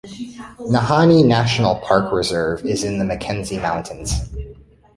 [0.61, 4.11] Nahanni National Park Reserve is in the Mackenzie Mountains.